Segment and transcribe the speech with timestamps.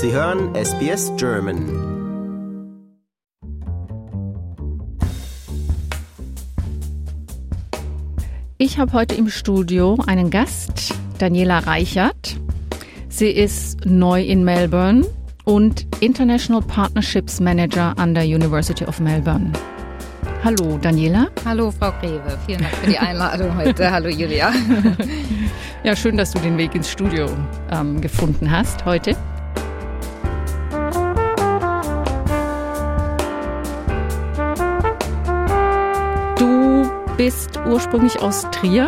[0.00, 1.66] Sie hören SBS German.
[8.58, 12.36] Ich habe heute im Studio einen Gast, Daniela Reichert.
[13.08, 15.04] Sie ist neu in Melbourne
[15.42, 19.52] und International Partnerships Manager an der University of Melbourne.
[20.44, 21.26] Hallo Daniela.
[21.44, 23.90] Hallo Frau Greve, vielen Dank für die Einladung heute.
[23.90, 24.52] Hallo Julia.
[25.82, 27.28] Ja, schön, dass du den Weg ins Studio
[27.72, 29.16] ähm, gefunden hast heute.
[37.28, 38.86] Bist ursprünglich aus Trier.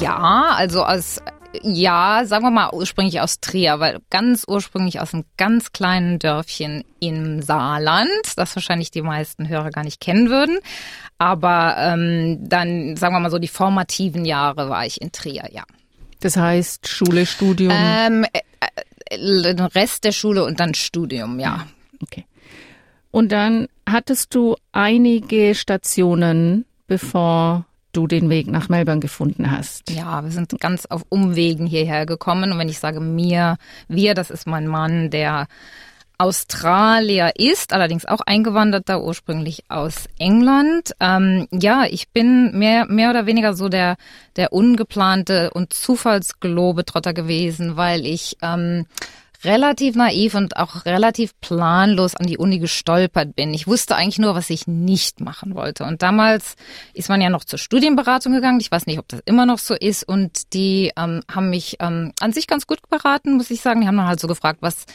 [0.00, 1.22] Ja, also aus
[1.62, 6.82] ja, sagen wir mal ursprünglich aus Trier, weil ganz ursprünglich aus einem ganz kleinen Dörfchen
[6.98, 10.58] im Saarland, das wahrscheinlich die meisten Hörer gar nicht kennen würden.
[11.18, 15.62] Aber ähm, dann, sagen wir mal so, die formativen Jahre war ich in Trier, ja.
[16.18, 17.72] Das heißt Schule, Studium?
[17.72, 18.40] Ähm, äh,
[19.08, 21.68] äh, den Rest der Schule und dann Studium, ja.
[22.02, 22.26] Okay.
[23.12, 29.88] Und dann hattest du einige Stationen, bevor du den Weg nach Melbourne gefunden hast.
[29.90, 32.50] Ja, wir sind ganz auf Umwegen hierher gekommen.
[32.50, 35.46] Und wenn ich sage mir, wir, das ist mein Mann, der
[36.18, 40.94] Australier ist, allerdings auch eingewanderter, ursprünglich aus England.
[40.98, 43.96] Ähm, ja, ich bin mehr, mehr oder weniger so der,
[44.34, 48.86] der ungeplante und Zufallsglobetrotter gewesen, weil ich ähm,
[49.44, 53.54] relativ naiv und auch relativ planlos an die Uni gestolpert bin.
[53.54, 55.84] Ich wusste eigentlich nur, was ich nicht machen wollte.
[55.84, 56.56] Und damals
[56.94, 58.60] ist man ja noch zur Studienberatung gegangen.
[58.60, 60.06] Ich weiß nicht, ob das immer noch so ist.
[60.06, 63.80] Und die ähm, haben mich ähm, an sich ganz gut beraten, muss ich sagen.
[63.80, 64.86] Die haben dann halt so gefragt, was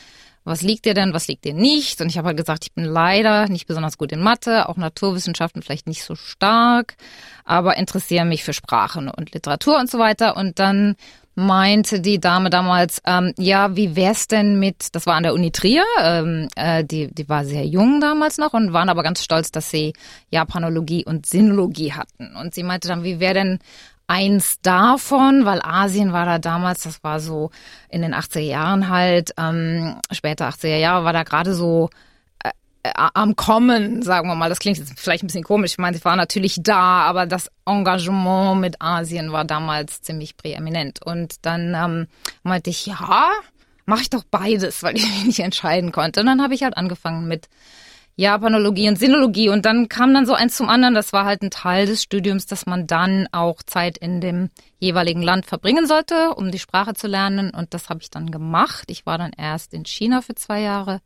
[0.46, 2.00] was liegt dir denn, was liegt dir nicht?
[2.02, 5.64] Und ich habe halt gesagt, ich bin leider nicht besonders gut in Mathe, auch Naturwissenschaften
[5.64, 6.96] vielleicht nicht so stark,
[7.44, 10.38] aber interessiere mich für Sprachen und Literatur und so weiter.
[10.38, 10.96] Und dann
[11.36, 15.52] meinte die Dame damals, ähm, ja, wie wär's denn mit, das war an der Uni
[15.52, 19.52] Trier, ähm, äh, die, die war sehr jung damals noch und waren aber ganz stolz,
[19.52, 19.94] dass sie
[20.30, 22.36] Japanologie und Sinologie hatten.
[22.38, 23.60] Und sie meinte dann, wie wäre denn
[24.08, 27.52] eins davon, weil Asien war da damals, das war so
[27.90, 31.90] in den 80er Jahren halt, ähm, später 80er Jahre, war da gerade so
[32.94, 34.50] am Kommen, sagen wir mal.
[34.50, 35.72] Das klingt jetzt vielleicht ein bisschen komisch.
[35.72, 41.06] Ich meine, ich war natürlich da, aber das Engagement mit Asien war damals ziemlich präeminent.
[41.06, 42.08] Und dann ähm,
[42.44, 43.30] meinte ich, ja,
[43.86, 46.22] mache ich doch beides, weil ich mich nicht entscheiden konnte.
[46.22, 47.48] Und dann habe ich halt angefangen mit
[48.18, 49.50] Japanologie und Sinologie.
[49.50, 50.94] Und dann kam dann so eins zum anderen.
[50.94, 55.22] Das war halt ein Teil des Studiums, dass man dann auch Zeit in dem jeweiligen
[55.22, 57.50] Land verbringen sollte, um die Sprache zu lernen.
[57.50, 58.86] Und das habe ich dann gemacht.
[58.90, 61.02] Ich war dann erst in China für zwei Jahre,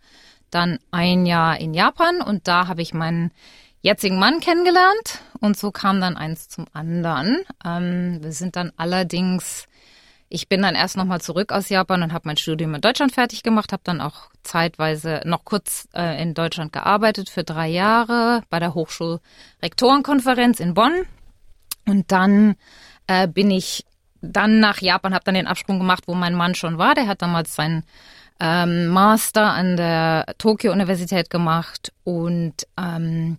[0.49, 3.31] dann ein Jahr in Japan und da habe ich meinen
[3.81, 7.39] jetzigen Mann kennengelernt und so kam dann eins zum anderen.
[7.65, 9.67] Ähm, wir sind dann allerdings,
[10.27, 13.43] ich bin dann erst nochmal zurück aus Japan und habe mein Studium in Deutschland fertig
[13.43, 18.59] gemacht, habe dann auch zeitweise noch kurz äh, in Deutschland gearbeitet für drei Jahre bei
[18.59, 21.05] der Hochschulrektorenkonferenz in Bonn
[21.85, 22.55] und dann
[23.07, 23.85] äh, bin ich
[24.21, 26.93] dann nach Japan, habe dann den Absprung gemacht, wo mein Mann schon war.
[26.93, 27.83] Der hat damals seinen
[28.39, 33.37] ähm, Master an der Tokio-Universität gemacht und ähm,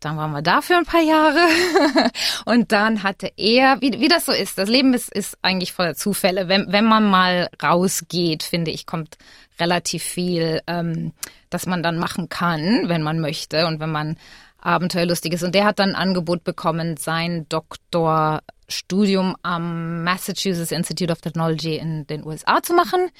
[0.00, 1.38] dann waren wir da für ein paar Jahre
[2.44, 5.94] und dann hatte er, wie, wie das so ist, das Leben ist, ist eigentlich voller
[5.94, 6.48] Zufälle.
[6.48, 9.16] Wenn, wenn man mal rausgeht, finde ich, kommt
[9.60, 11.12] relativ viel, ähm,
[11.50, 14.16] dass man dann machen kann, wenn man möchte und wenn man
[14.58, 15.42] abenteuerlustig ist.
[15.42, 22.06] Und der hat dann ein Angebot bekommen, sein Doktorstudium am Massachusetts Institute of Technology in
[22.06, 23.10] den USA zu machen.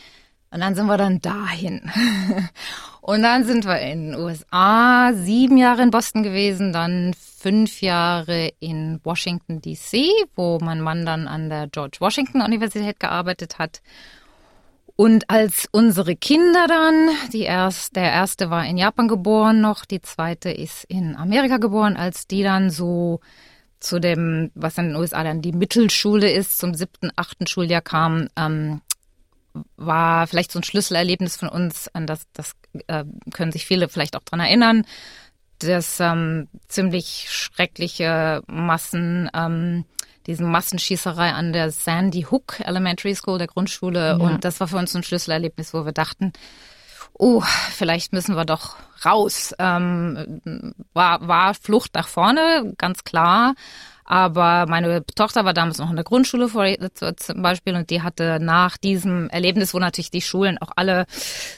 [0.52, 1.90] Und dann sind wir dann dahin.
[3.00, 8.52] Und dann sind wir in den USA, sieben Jahre in Boston gewesen, dann fünf Jahre
[8.60, 13.80] in Washington DC, wo mein Mann dann an der George Washington Universität gearbeitet hat.
[14.94, 20.02] Und als unsere Kinder dann, die erst, der erste war in Japan geboren noch, die
[20.02, 23.20] zweite ist in Amerika geboren, als die dann so
[23.80, 28.28] zu dem, was in den USA dann die Mittelschule ist, zum siebten, achten Schuljahr kam,
[28.36, 28.80] ähm,
[29.76, 32.52] war vielleicht so ein Schlüsselerlebnis von uns, an das, das
[32.86, 34.84] äh, können sich viele vielleicht auch dran erinnern,
[35.58, 39.84] dass ähm, ziemlich schreckliche Massen, ähm,
[40.26, 44.10] diese Massenschießerei an der Sandy Hook Elementary School, der Grundschule.
[44.10, 44.14] Ja.
[44.14, 46.32] Und das war für uns ein Schlüsselerlebnis, wo wir dachten,
[47.12, 49.54] oh, vielleicht müssen wir doch raus.
[49.58, 53.54] Ähm, war, war Flucht nach vorne, ganz klar.
[54.04, 58.76] Aber meine Tochter war damals noch in der Grundschule zum Beispiel und die hatte nach
[58.76, 61.06] diesem Erlebnis, wo natürlich die Schulen auch alle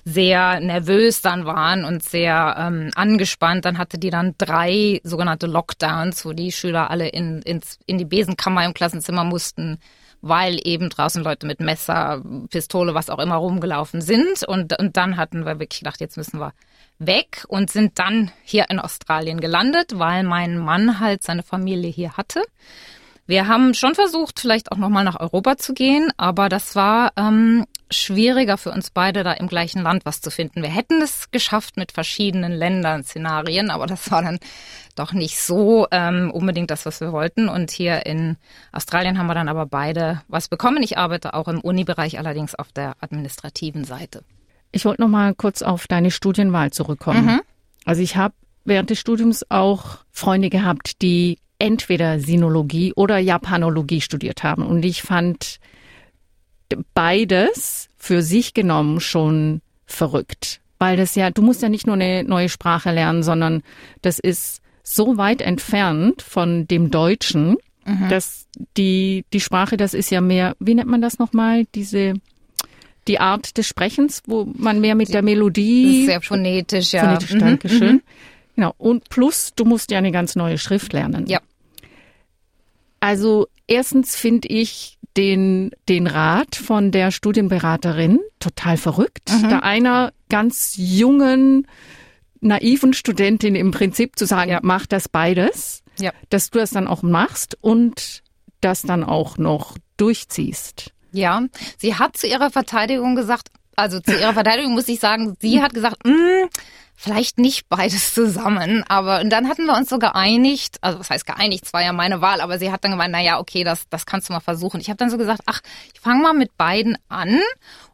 [0.04, 6.24] sehr nervös dann waren und sehr ähm, angespannt, dann hatte die dann drei sogenannte Lockdowns,
[6.24, 9.78] wo die Schüler alle in, ins, in die Besenkammer im Klassenzimmer mussten
[10.26, 14.42] weil eben draußen Leute mit Messer, Pistole, was auch immer rumgelaufen sind.
[14.48, 16.54] Und, und dann hatten wir wirklich gedacht, jetzt müssen wir
[16.98, 22.16] weg und sind dann hier in Australien gelandet, weil mein Mann halt seine Familie hier
[22.16, 22.42] hatte.
[23.26, 27.66] Wir haben schon versucht, vielleicht auch nochmal nach Europa zu gehen, aber das war ähm,
[27.90, 30.62] schwieriger für uns beide, da im gleichen Land was zu finden.
[30.62, 34.38] Wir hätten es geschafft mit verschiedenen Ländern, Szenarien, aber das war dann
[34.96, 37.48] doch nicht so ähm, unbedingt das, was wir wollten.
[37.48, 38.36] Und hier in
[38.72, 40.82] Australien haben wir dann aber beide was bekommen.
[40.82, 44.24] Ich arbeite auch im Uni-Bereich, allerdings auf der administrativen Seite.
[44.72, 47.26] Ich wollte noch mal kurz auf deine Studienwahl zurückkommen.
[47.26, 47.40] Mhm.
[47.84, 48.34] Also ich habe
[48.64, 54.66] während des Studiums auch Freunde gehabt, die entweder Sinologie oder Japanologie studiert haben.
[54.66, 55.60] Und ich fand
[56.94, 60.60] beides für sich genommen schon verrückt.
[60.78, 63.62] Weil das ja, du musst ja nicht nur eine neue Sprache lernen, sondern
[64.02, 67.56] das ist so weit entfernt von dem Deutschen,
[67.86, 68.08] mhm.
[68.08, 68.46] dass
[68.76, 72.14] die, die Sprache, das ist ja mehr, wie nennt man das nochmal, diese
[73.06, 76.06] die Art des Sprechens, wo man mehr mit der Melodie.
[76.06, 77.04] Sehr phonetisch, ja.
[77.04, 77.38] Phonetisch, mhm.
[77.38, 77.92] Dankeschön.
[77.96, 78.02] Mhm.
[78.56, 78.74] Genau.
[78.78, 81.26] Und plus, du musst ja eine ganz neue Schrift lernen.
[81.26, 81.40] Ja.
[83.00, 89.30] Also erstens finde ich den, den Rat von der Studienberaterin total verrückt.
[89.30, 89.48] Mhm.
[89.48, 91.66] Da einer ganz jungen,
[92.40, 94.60] naiven Studentin im Prinzip zu sagen, ja.
[94.62, 96.12] mach das beides, ja.
[96.30, 98.22] dass du das dann auch machst und
[98.60, 100.92] das dann auch noch durchziehst.
[101.12, 101.42] Ja,
[101.78, 105.74] sie hat zu ihrer Verteidigung gesagt, also zu ihrer Verteidigung muss ich sagen, sie hat
[105.74, 106.48] gesagt, mm,
[106.94, 108.84] vielleicht nicht beides zusammen.
[108.88, 111.92] Aber und dann hatten wir uns so geeinigt, also was heißt geeinigt, es war ja
[111.92, 114.40] meine Wahl, aber sie hat dann gemeint, na ja, okay, das, das kannst du mal
[114.40, 114.80] versuchen.
[114.80, 115.60] Ich habe dann so gesagt, ach,
[115.92, 117.40] ich fange mal mit beiden an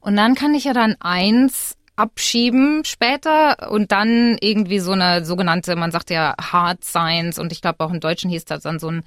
[0.00, 5.76] und dann kann ich ja dann eins abschieben später und dann irgendwie so eine sogenannte,
[5.76, 8.90] man sagt ja Hard Science und ich glaube auch im Deutschen hieß das dann so
[8.90, 9.04] ein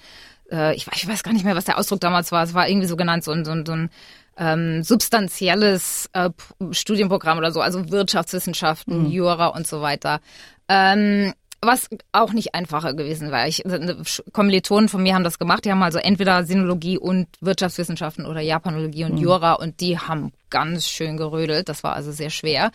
[0.51, 2.43] äh, ich, ich, weiß gar nicht mehr, was der Ausdruck damals war.
[2.43, 3.89] Es war irgendwie so genannt, so ein, so ein, so ein
[4.37, 6.29] ähm, substanzielles äh,
[6.71, 9.11] Studienprogramm oder so, also Wirtschaftswissenschaften, mhm.
[9.11, 10.19] Jura und so weiter.
[10.67, 11.33] Ähm,
[11.65, 13.47] was auch nicht einfacher gewesen war.
[13.47, 13.95] Ich, äh,
[14.31, 15.65] Kommilitonen von mir haben das gemacht.
[15.65, 19.19] Die haben also entweder Sinologie und Wirtschaftswissenschaften oder Japanologie und mhm.
[19.19, 21.69] Jura und die haben ganz schön gerödelt.
[21.69, 22.71] Das war also sehr schwer.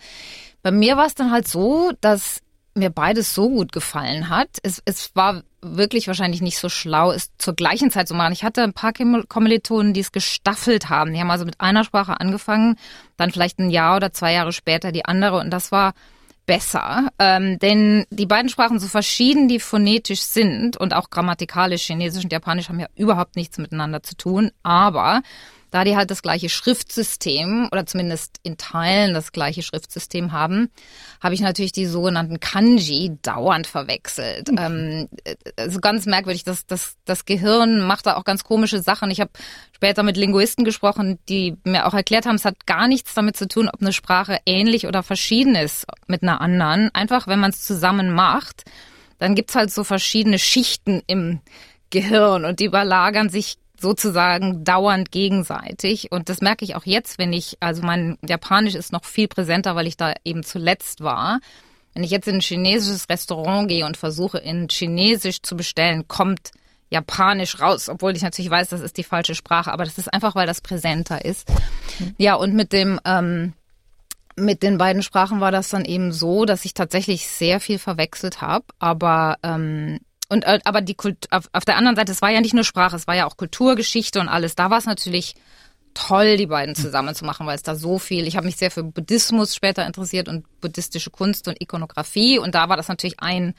[0.61, 2.41] Bei mir war es dann halt so, dass
[2.75, 4.49] mir beides so gut gefallen hat.
[4.63, 8.33] Es, es war wirklich wahrscheinlich nicht so schlau, es zur gleichen Zeit zu machen.
[8.33, 11.13] Ich hatte ein paar Kommilitonen, die es gestaffelt haben.
[11.13, 12.77] Die haben also mit einer Sprache angefangen,
[13.17, 15.93] dann vielleicht ein Jahr oder zwei Jahre später die andere und das war
[16.49, 22.23] besser, ähm, denn die beiden Sprachen, so verschieden die phonetisch sind und auch grammatikalisch, Chinesisch
[22.23, 25.21] und Japanisch haben ja überhaupt nichts miteinander zu tun, aber
[25.71, 30.69] da die halt das gleiche Schriftsystem oder zumindest in Teilen das gleiche Schriftsystem haben,
[31.21, 34.49] habe ich natürlich die sogenannten Kanji dauernd verwechselt.
[34.57, 35.09] Ähm,
[35.57, 39.11] also ganz merkwürdig, das, das, das Gehirn macht da auch ganz komische Sachen.
[39.11, 39.31] Ich habe
[39.71, 43.47] später mit Linguisten gesprochen, die mir auch erklärt haben, es hat gar nichts damit zu
[43.47, 46.89] tun, ob eine Sprache ähnlich oder verschieden ist mit einer anderen.
[46.93, 48.63] Einfach, wenn man es zusammen macht,
[49.19, 51.41] dann gibt's halt so verschiedene Schichten im
[51.91, 56.11] Gehirn und die überlagern sich sozusagen dauernd gegenseitig.
[56.11, 59.75] Und das merke ich auch jetzt, wenn ich, also mein Japanisch ist noch viel präsenter,
[59.75, 61.39] weil ich da eben zuletzt war.
[61.93, 66.51] Wenn ich jetzt in ein chinesisches Restaurant gehe und versuche, in Chinesisch zu bestellen, kommt
[66.89, 70.35] Japanisch raus, obwohl ich natürlich weiß, das ist die falsche Sprache, aber das ist einfach,
[70.35, 71.47] weil das präsenter ist.
[72.17, 73.53] Ja, und mit dem, ähm,
[74.35, 78.41] mit den beiden Sprachen war das dann eben so, dass ich tatsächlich sehr viel verwechselt
[78.41, 82.29] habe, aber ähm, und äh, aber die Kult auf, auf der anderen Seite, es war
[82.29, 84.55] ja nicht nur Sprache, es war ja auch Kulturgeschichte und alles.
[84.55, 85.35] Da war es natürlich
[85.93, 88.27] toll, die beiden zusammen zu machen, weil es da so viel.
[88.27, 92.69] Ich habe mich sehr für Buddhismus später interessiert und buddhistische Kunst und Ikonografie und da
[92.69, 93.53] war das natürlich ein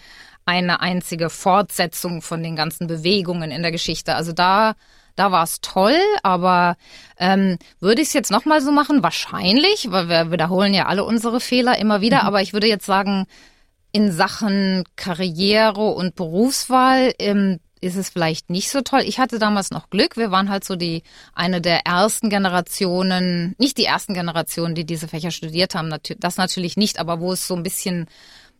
[0.46, 4.14] eine einzige Fortsetzung von den ganzen Bewegungen in der Geschichte.
[4.14, 4.74] Also da
[5.16, 6.76] da war es toll, aber
[7.18, 9.02] ähm, würde ich es jetzt nochmal so machen?
[9.02, 12.22] Wahrscheinlich, weil wir wiederholen ja alle unsere Fehler immer wieder.
[12.22, 12.26] Mhm.
[12.26, 13.26] Aber ich würde jetzt sagen,
[13.92, 19.00] in Sachen Karriere und Berufswahl ähm, ist es vielleicht nicht so toll.
[19.04, 20.16] Ich hatte damals noch Glück.
[20.16, 21.02] Wir waren halt so die
[21.34, 25.92] eine der ersten Generationen, nicht die ersten Generationen, die diese Fächer studiert haben.
[26.18, 28.06] Das natürlich nicht, aber wo es so ein bisschen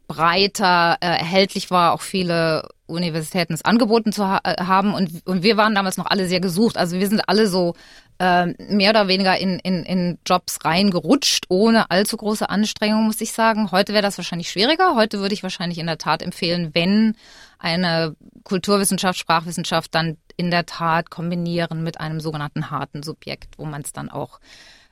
[0.08, 4.94] breiter äh, erhältlich war, auch viele Universitäten es angeboten zu ha äh, haben.
[4.94, 6.76] Und, und wir waren damals noch alle sehr gesucht.
[6.76, 7.74] Also wir sind alle so
[8.18, 13.32] äh, mehr oder weniger in, in, in Jobs reingerutscht, ohne allzu große Anstrengung, muss ich
[13.32, 13.70] sagen.
[13.70, 14.94] Heute wäre das wahrscheinlich schwieriger.
[14.94, 17.16] Heute würde ich wahrscheinlich in der Tat empfehlen, wenn
[17.58, 23.82] eine Kulturwissenschaft, Sprachwissenschaft dann in der Tat kombinieren mit einem sogenannten harten Subjekt, wo man
[23.82, 24.40] es dann auch,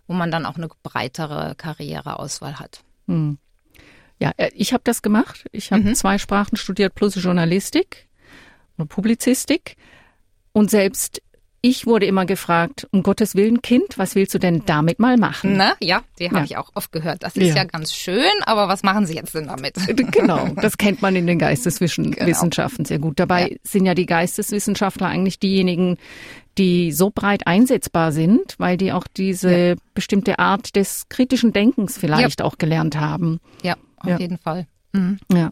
[0.07, 2.83] wo man dann auch eine breitere Karriereauswahl hat.
[3.07, 3.39] Hm.
[4.21, 5.47] Ja, äh, ich habe das gemacht.
[5.53, 5.95] Ich habe mhm.
[5.95, 8.09] zwei Sprachen studiert plus Journalistik
[8.77, 9.77] und Publizistik.
[10.53, 11.23] Und selbst
[11.61, 15.57] ich wurde immer gefragt, um Gottes Willen, Kind, was willst du denn damit mal machen?
[15.57, 16.45] Na, ja, die habe Ja.
[16.45, 17.25] ich auch oft gehört.
[17.25, 17.57] Das ist Ja.
[17.57, 17.65] ja.
[17.65, 19.75] ganz schön, aber was machen Sie jetzt denn damit?
[20.13, 23.19] Genau, das kennt man in den Geisteswissenschaften sehr gut.
[23.19, 23.57] Dabei Ja.
[23.65, 25.99] sind ja die Geisteswissenschaftler eigentlich diejenigen,
[26.59, 32.41] die so breit einsetzbar sind, weil die auch diese bestimmte Art des kritischen Denkens vielleicht
[32.41, 33.41] auch gelernt haben.
[33.63, 34.19] Ja, auf Ja.
[34.19, 34.67] jeden Fall.
[34.93, 35.19] Mhm.
[35.33, 35.51] Ja.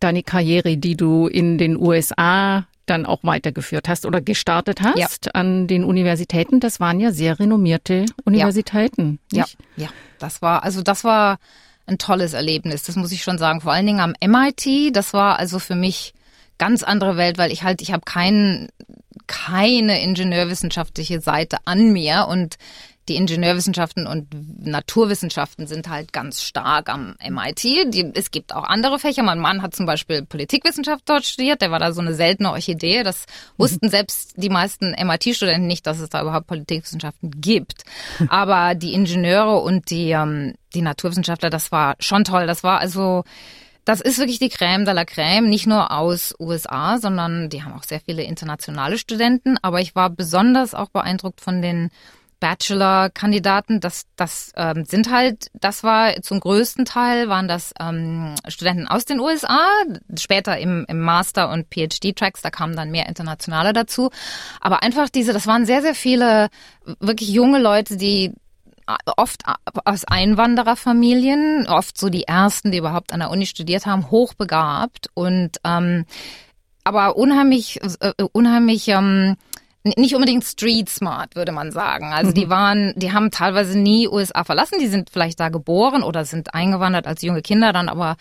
[0.00, 5.66] Deine Karriere, die du in den USA dann auch weitergeführt hast oder gestartet hast an
[5.68, 9.20] den Universitäten, das waren ja sehr renommierte Universitäten.
[9.30, 9.58] Ja, nicht?
[9.76, 11.38] ja, das war, also das war
[11.86, 13.60] ein tolles Erlebnis, das muss ich schon sagen.
[13.60, 16.14] Vor allen Dingen am MIT, das war also für mich
[16.58, 18.68] ganz andere Welt, weil ich halt, ich habe kein,
[19.26, 22.56] keine ingenieurwissenschaftliche Seite an mir und
[23.10, 24.28] die Ingenieurwissenschaften und
[24.64, 27.64] Naturwissenschaften sind halt ganz stark am MIT.
[27.92, 29.24] Die, es gibt auch andere Fächer.
[29.24, 31.60] Mein Mann hat zum Beispiel Politikwissenschaft dort studiert.
[31.60, 33.02] Der war da so eine seltene Orchidee.
[33.02, 33.26] Das
[33.56, 37.82] wussten selbst die meisten MIT-Studenten nicht, dass es da überhaupt Politikwissenschaften gibt.
[38.28, 42.46] Aber die Ingenieure und die, ähm, die Naturwissenschaftler, das war schon toll.
[42.46, 43.24] Das war also
[43.84, 47.72] das ist wirklich die Crème de la Crème, nicht nur aus USA, sondern die haben
[47.72, 49.56] auch sehr viele internationale Studenten.
[49.62, 51.90] Aber ich war besonders auch beeindruckt von den
[52.40, 53.80] Bachelor-Kandidaten.
[53.80, 59.04] Das, das ähm, sind halt, das war zum größten Teil waren das ähm, Studenten aus
[59.04, 59.68] den USA.
[60.18, 64.10] Später im, im Master- und PhD-Tracks, da kamen dann mehr internationale dazu.
[64.60, 66.48] Aber einfach diese, das waren sehr, sehr viele
[66.98, 68.32] wirklich junge Leute, die
[69.16, 69.42] oft
[69.84, 75.58] aus Einwandererfamilien, oft so die ersten, die überhaupt an der Uni studiert haben, hochbegabt und
[75.64, 76.06] ähm,
[76.82, 79.36] aber unheimlich, äh, unheimlich ähm,
[79.84, 82.12] nicht unbedingt street smart, würde man sagen.
[82.12, 86.24] Also die waren, die haben teilweise nie USA verlassen, die sind vielleicht da geboren oder
[86.24, 88.16] sind eingewandert als junge Kinder dann, aber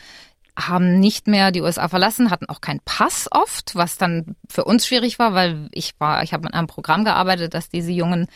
[0.58, 4.88] haben nicht mehr die USA verlassen, hatten auch keinen Pass oft, was dann für uns
[4.88, 8.28] schwierig war, weil ich war, ich habe mit einem Programm gearbeitet, das diese jungen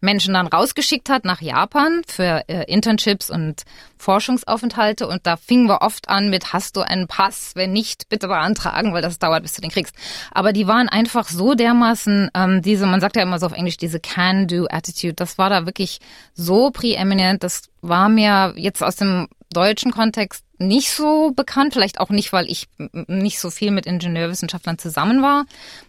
[0.00, 3.62] Menschen dann rausgeschickt hat nach Japan für äh, Internships und
[4.02, 8.26] Forschungsaufenthalte und da fingen wir oft an mit hast du einen Pass, wenn nicht, bitte
[8.26, 9.94] beantragen, weil das dauert, bis du den kriegst.
[10.32, 13.76] Aber die waren einfach so dermaßen ähm, diese, man sagt ja immer so auf Englisch
[13.76, 16.00] diese Can-Do-Attitude, das war da wirklich
[16.34, 22.10] so präeminent, das war mir jetzt aus dem deutschen Kontext nicht so bekannt, vielleicht auch
[22.10, 22.68] nicht, weil ich
[23.06, 25.44] nicht so viel mit Ingenieurwissenschaftlern zusammen war,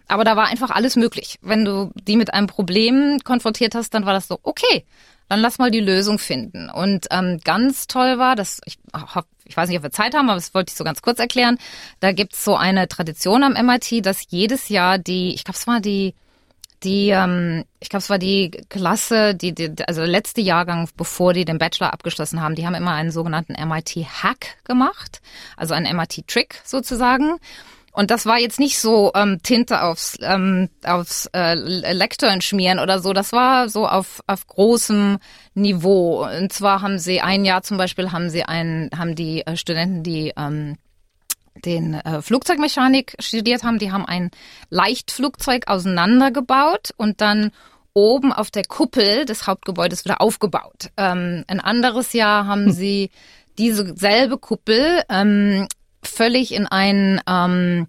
[0.07, 1.39] aber da war einfach alles möglich.
[1.41, 4.85] Wenn du die mit einem Problem konfrontiert hast, dann war das so, okay,
[5.29, 6.69] dann lass mal die Lösung finden.
[6.69, 10.29] Und ähm, ganz toll war, dass ich hab, ich weiß nicht, ob wir Zeit haben,
[10.29, 11.57] aber das wollte ich so ganz kurz erklären.
[11.99, 15.79] Da gibt's so eine Tradition am MIT, dass jedes Jahr die, ich glaube, es war
[15.79, 16.13] die
[16.83, 21.33] die, ähm, ich glaube, es war die Klasse, die, die, also der letzte Jahrgang, bevor
[21.33, 25.21] die den Bachelor abgeschlossen haben, die haben immer einen sogenannten MIT-Hack gemacht,
[25.55, 27.37] also einen MIT-Trick sozusagen.
[27.93, 32.99] Und das war jetzt nicht so ähm, Tinte aufs, ähm, aufs äh, Lektoren schmieren oder
[32.99, 33.13] so.
[33.13, 35.19] Das war so auf, auf großem
[35.53, 36.25] Niveau.
[36.25, 40.01] Und zwar haben sie ein Jahr zum Beispiel haben sie einen, haben die äh, Studenten,
[40.01, 40.77] die ähm,
[41.65, 44.31] den äh, Flugzeugmechanik studiert haben, die haben ein
[44.71, 47.51] Leichtflugzeug auseinandergebaut und dann
[47.93, 50.89] oben auf der Kuppel des Hauptgebäudes wieder aufgebaut.
[50.97, 53.11] Ähm, ein anderes Jahr haben sie
[53.59, 55.67] diese selbe Kuppel ähm,
[56.07, 57.87] völlig in ein ähm,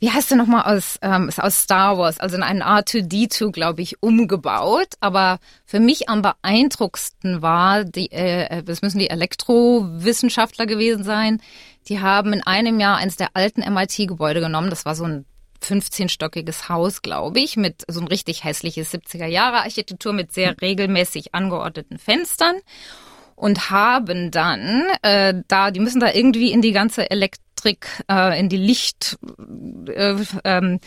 [0.00, 3.82] wie heißt der nochmal aus, ähm, ist aus Star Wars, also in einen R2D2, glaube
[3.82, 4.94] ich, umgebaut.
[5.00, 11.42] Aber für mich am beeindruckendsten war, die, äh, das müssen die Elektrowissenschaftler gewesen sein,
[11.88, 14.70] die haben in einem Jahr eines der alten MIT-Gebäude genommen.
[14.70, 15.24] Das war so ein
[15.64, 22.56] 15-stöckiges Haus, glaube ich, mit so ein richtig hässliches 70er-Jahre-Architektur mit sehr regelmäßig angeordneten Fenstern
[23.38, 28.48] und haben dann äh, da, die müssen da irgendwie in die ganze Elektrik, äh, in
[28.48, 30.80] die Lichtkabel äh, ähm,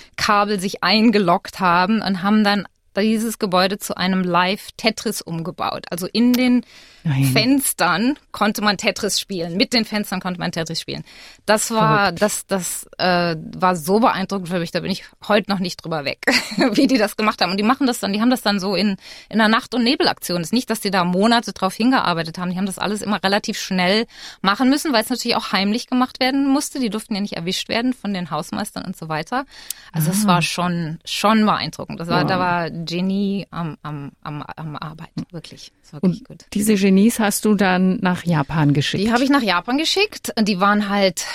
[0.60, 2.67] sich eingeloggt haben und haben dann
[2.98, 5.86] dieses Gebäude zu einem Live-Tetris umgebaut.
[5.89, 6.65] Also in den
[7.03, 7.25] Nein.
[7.25, 9.58] Fenstern konnte man Tetris spielen.
[9.58, 11.03] Mit den Fenstern konnte man Tetris spielen.
[11.46, 14.72] Das war, das, das äh, war so beeindruckend für mich.
[14.72, 16.20] Da bin ich heute noch nicht drüber weg,
[16.74, 17.51] wie die das gemacht haben.
[17.51, 18.98] Und die machen das dann, die haben das dann so in
[19.29, 20.41] in einer Nacht- und Nebelaktion.
[20.41, 22.51] Es ist nicht, dass die da Monate drauf hingearbeitet haben.
[22.51, 24.05] Die haben das alles immer relativ schnell
[24.41, 26.79] machen müssen, weil es natürlich auch heimlich gemacht werden musste.
[26.79, 29.46] Die durften ja nicht erwischt werden von den Hausmeistern und so weiter.
[29.91, 32.00] Also es war schon schon beeindruckend.
[32.00, 32.27] Das war, Wow.
[32.29, 35.72] da war Genie am am am, am Arbeiten wirklich.
[35.81, 36.46] Das war wirklich Und gut.
[36.53, 39.01] diese Genies hast du dann nach Japan geschickt.
[39.01, 40.33] Die habe ich nach Japan geschickt.
[40.38, 41.25] Die waren halt,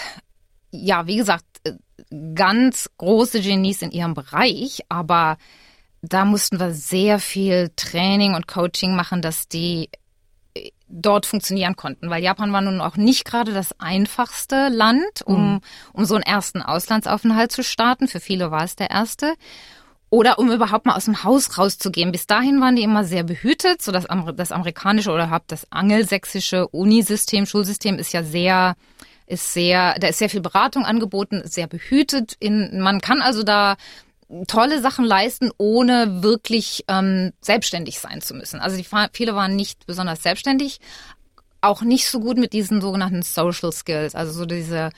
[0.71, 1.47] ja, wie gesagt,
[2.35, 5.39] ganz große Genies in ihrem Bereich, aber
[6.03, 9.89] da mussten wir sehr viel Training und Coaching machen, dass die
[10.55, 15.63] äh, dort funktionieren konnten, weil Japan war nun auch nicht gerade das einfachste Land, um,
[15.95, 18.09] um so einen ersten Auslandsaufenthalt zu starten.
[18.09, 19.33] Für viele war es der erste.
[20.11, 22.13] Oder um überhaupt mal aus dem Haus rauszugehen.
[22.13, 23.83] Bis dahin waren die immer sehr behütet.
[23.83, 28.77] So das, das amerikanische oder überhaupt das angelsächsische Unisystem, Schulsystem ist ja sehr,
[29.27, 32.37] ist sehr, da ist sehr viel Beratung angeboten, sehr behütet.
[32.39, 33.77] In, man kann also da
[34.49, 38.61] tolle Sachen leisten, ohne wirklich ähm, selbstständig sein zu müssen.
[38.61, 40.81] Also die, viele waren nicht besonders selbstständig,
[41.61, 44.91] auch nicht so gut mit diesen sogenannten Social Skills, also so diese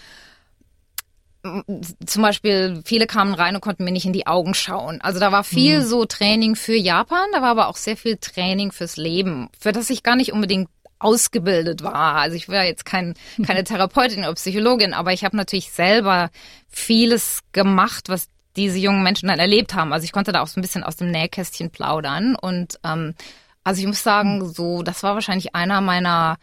[2.05, 5.01] zum Beispiel, viele kamen rein und konnten mir nicht in die Augen schauen.
[5.01, 5.85] Also da war viel mhm.
[5.85, 9.91] so Training für Japan, da war aber auch sehr viel Training fürs Leben, für das
[9.91, 12.17] ich gar nicht unbedingt ausgebildet war.
[12.17, 13.15] Also ich wäre jetzt kein,
[13.47, 16.31] keine Therapeutin oder Psychologin, aber ich habe natürlich selber
[16.69, 19.93] vieles gemacht, was diese jungen Menschen dann erlebt haben.
[19.93, 22.35] Also ich konnte da auch so ein bisschen aus dem Nähkästchen plaudern.
[22.35, 23.15] Und ähm,
[23.63, 26.39] also ich muss sagen, so, das war wahrscheinlich einer meiner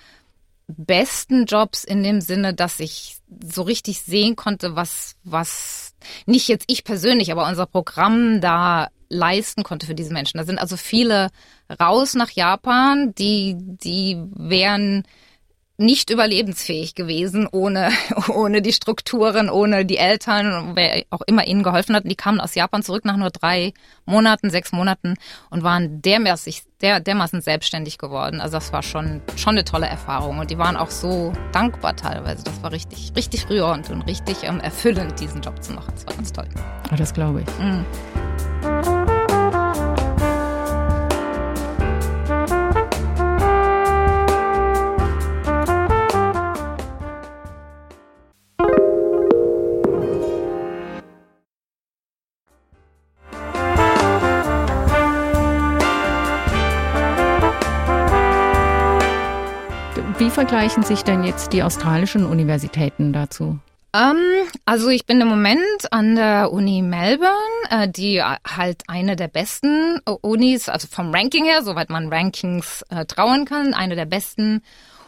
[0.68, 5.94] besten Jobs in dem Sinne, dass ich so richtig sehen konnte, was, was
[6.26, 10.38] nicht jetzt ich persönlich, aber unser Programm da leisten konnte für diese Menschen.
[10.38, 11.30] Da sind also viele
[11.80, 15.04] raus nach Japan, die, die wären
[15.78, 17.90] nicht überlebensfähig gewesen ohne,
[18.34, 22.04] ohne die Strukturen, ohne die Eltern, wer auch immer ihnen geholfen hat.
[22.04, 23.74] Und die kamen aus Japan zurück nach nur drei
[24.06, 25.16] Monaten, sechs Monaten
[25.50, 28.42] und waren dermaßen, der, dermaßen selbstständig geworden.
[28.42, 30.40] Also das war schon, schon eine tolle Erfahrung.
[30.40, 32.44] Und die waren auch so dankbar teilweise.
[32.44, 35.92] Das war richtig, richtig rührend und richtig ähm, erfüllend, diesen Job zu machen.
[35.94, 36.48] Das war ganz toll.
[36.92, 37.60] Oh, das glaube ich.
[37.60, 39.15] Mhm.
[60.36, 63.58] Vergleichen sich denn jetzt die australischen Universitäten dazu?
[63.96, 64.18] Um, ähm,
[64.66, 67.32] also ich bin im Moment an der Uni Melbourne,
[67.70, 73.06] äh, die halt eine der besten Unis, also vom Ranking her, soweit man Rankings äh,
[73.06, 74.62] trauen kann, eine der besten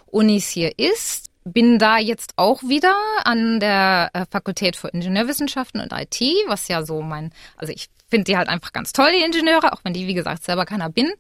[0.06, 1.26] Unis hier ist.
[1.44, 6.86] Bin da jetzt auch wieder an der äh, Fakultät für Ingenieurwissenschaften und IT, was ja
[6.86, 10.08] so mein, also ich finde die halt einfach ganz toll, die Ingenieure, auch wenn die,
[10.08, 11.12] wie gesagt, selber keiner bin.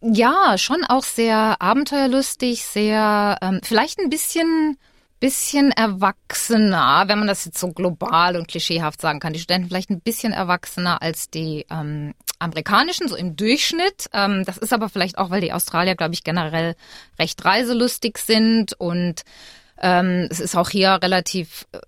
[0.00, 4.78] Ja, schon auch sehr abenteuerlustig, sehr, ähm, vielleicht ein bisschen
[5.20, 9.32] bisschen erwachsener, wenn man das jetzt so global und klischeehaft sagen kann.
[9.32, 14.08] Die Studenten vielleicht ein bisschen erwachsener als die ähm, amerikanischen, so im Durchschnitt.
[14.12, 16.76] Ähm, das ist aber vielleicht auch, weil die Australier, glaube ich, generell
[17.18, 19.22] recht reiselustig sind und
[19.80, 21.78] ähm, es ist auch hier relativ äh,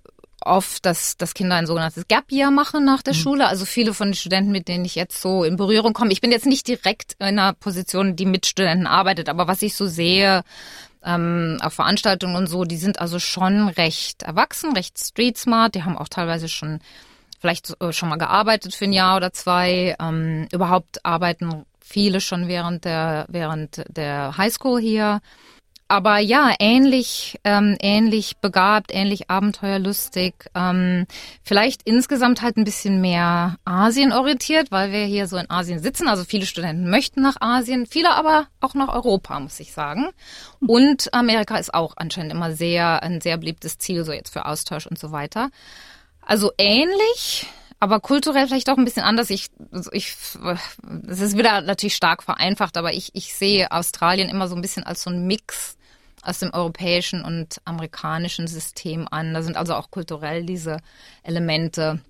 [0.45, 3.19] oft, dass, dass Kinder ein sogenanntes Gap Year machen nach der mhm.
[3.19, 3.47] Schule.
[3.47, 6.13] Also viele von den Studenten, mit denen ich jetzt so in Berührung komme.
[6.13, 9.75] Ich bin jetzt nicht direkt in einer Position, die mit Studenten arbeitet, aber was ich
[9.75, 10.43] so sehe,
[11.05, 15.75] ähm, auf Veranstaltungen und so, die sind also schon recht erwachsen, recht street smart.
[15.75, 16.81] Die haben auch teilweise schon
[17.41, 19.97] vielleicht äh, schon mal gearbeitet für ein Jahr oder zwei.
[19.99, 25.21] Ähm, überhaupt arbeiten viele schon während der während der Highschool hier
[25.91, 30.35] aber ja, ähnlich, ähm, ähnlich begabt, ähnlich abenteuerlustig.
[30.55, 31.05] Ähm,
[31.43, 36.07] vielleicht insgesamt halt ein bisschen mehr Asien orientiert, weil wir hier so in Asien sitzen.
[36.07, 40.11] Also viele Studenten möchten nach Asien, viele aber auch nach Europa, muss ich sagen.
[40.65, 44.87] Und Amerika ist auch anscheinend immer sehr, ein sehr beliebtes Ziel, so jetzt für Austausch
[44.87, 45.51] und so weiter.
[46.25, 47.49] Also ähnlich,
[47.81, 49.29] aber kulturell vielleicht auch ein bisschen anders.
[49.29, 49.49] Ich,
[49.91, 50.15] ich,
[51.09, 54.85] es ist wieder natürlich stark vereinfacht, aber ich, ich sehe Australien immer so ein bisschen
[54.85, 55.79] als so ein Mix
[56.23, 59.35] aus dem europäischen und amerikanischen System an.
[59.35, 60.79] Da sind also auch kulturell diese
[61.23, 62.01] Elemente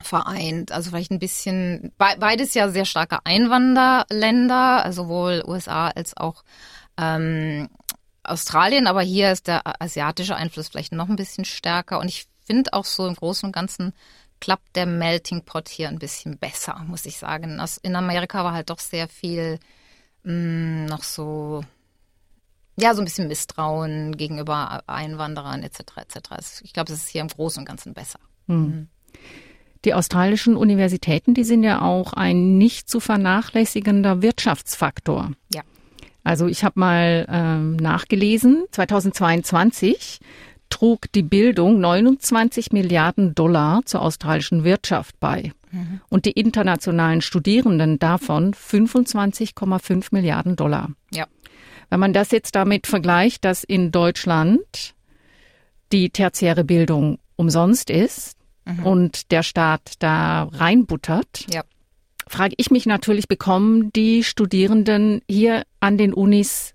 [0.00, 0.72] vereint.
[0.72, 6.44] Also vielleicht ein bisschen, beides ja sehr starke Einwanderländer, also sowohl USA als auch
[6.96, 7.68] ähm,
[8.22, 11.98] Australien, aber hier ist der asiatische Einfluss vielleicht noch ein bisschen stärker.
[11.98, 13.92] Und ich finde auch so im Großen und Ganzen
[14.40, 17.60] klappt der Melting Pot hier ein bisschen besser, muss ich sagen.
[17.82, 19.58] In Amerika war halt doch sehr viel
[20.22, 21.64] mh, mm, noch so
[22.80, 25.80] ja, so ein bisschen Misstrauen gegenüber Einwanderern etc.
[25.96, 26.60] etc.
[26.62, 28.20] Ich glaube, es ist hier im Großen und Ganzen besser.
[28.46, 28.88] Mhm.
[29.84, 35.32] Die australischen Universitäten, die sind ja auch ein nicht zu vernachlässigender Wirtschaftsfaktor.
[35.52, 35.62] Ja.
[36.24, 40.18] Also ich habe mal ähm, nachgelesen, 2022
[40.68, 46.00] trug die Bildung 29 Milliarden Dollar zur australischen Wirtschaft bei mhm.
[46.08, 50.90] und die internationalen Studierenden davon 25,5 Milliarden Dollar.
[51.10, 51.26] Ja.
[51.90, 54.94] Wenn man das jetzt damit vergleicht, dass in Deutschland
[55.92, 58.84] die tertiäre Bildung umsonst ist mhm.
[58.84, 61.62] und der Staat da reinbuttert, ja.
[62.26, 66.74] frage ich mich natürlich, bekommen die Studierenden hier an den Unis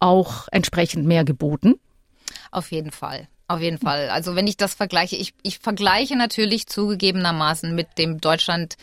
[0.00, 1.74] auch entsprechend mehr geboten?
[2.50, 3.28] Auf jeden Fall.
[3.46, 4.10] Auf jeden Fall.
[4.10, 8.76] Also wenn ich das vergleiche, ich, ich vergleiche natürlich zugegebenermaßen mit dem Deutschland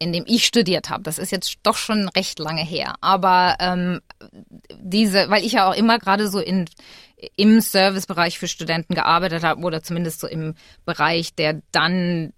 [0.00, 1.04] in dem ich studiert habe.
[1.04, 2.94] Das ist jetzt doch schon recht lange her.
[3.00, 4.00] Aber ähm,
[4.80, 6.66] diese, weil ich ja auch immer gerade so in
[7.36, 10.54] im Servicebereich für Studenten gearbeitet habe oder zumindest so im
[10.86, 12.32] Bereich, der dann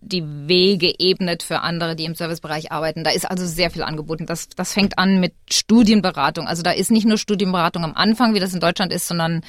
[0.00, 3.02] die Wege ebnet für andere, die im Servicebereich arbeiten.
[3.02, 4.26] Da ist also sehr viel angeboten.
[4.26, 6.46] Das, das fängt an mit Studienberatung.
[6.46, 9.42] Also da ist nicht nur Studienberatung am Anfang, wie das in Deutschland ist, sondern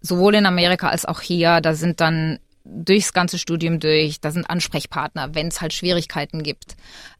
[0.00, 4.48] sowohl in Amerika als auch hier, da sind dann durchs ganze Studium durch, da sind
[4.48, 6.76] Ansprechpartner, wenn es halt Schwierigkeiten gibt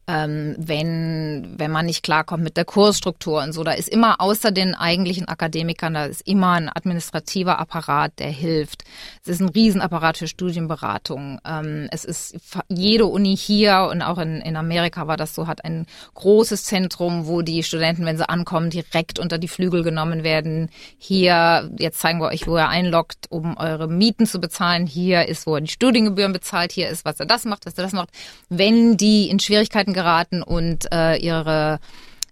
[0.07, 3.63] ähm, wenn, wenn man nicht klarkommt mit der Kursstruktur und so.
[3.63, 8.85] Da ist immer außer den eigentlichen Akademikern, da ist immer ein administrativer Apparat, der hilft.
[9.23, 11.39] Es ist ein Riesenapparat für Studienberatung.
[11.45, 12.37] Ähm, es ist
[12.69, 17.27] jede Uni hier und auch in, in Amerika war das so, hat ein großes Zentrum,
[17.27, 20.69] wo die Studenten, wenn sie ankommen, direkt unter die Flügel genommen werden.
[20.97, 24.87] Hier, jetzt zeigen wir euch, wo er einloggt, um eure Mieten zu bezahlen.
[24.87, 26.71] Hier ist, wo er die Studiengebühren bezahlt.
[26.71, 28.09] Hier ist, was er das macht, was er das macht.
[28.47, 31.79] Wenn die in Schwierigkeiten geraten und äh, ihre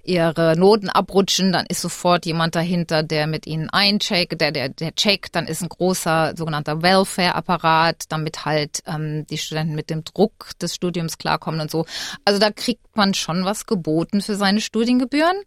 [0.06, 4.94] ihre Noten abrutschen, dann ist sofort jemand dahinter, der mit ihnen eincheckt, der, der, der
[4.94, 10.52] checkt, dann ist ein großer sogenannter Welfare-Apparat, damit halt ähm, die Studenten mit dem Druck
[10.62, 11.86] des Studiums klarkommen und so.
[12.24, 15.38] Also da kriegt man schon was geboten für seine Studiengebühren.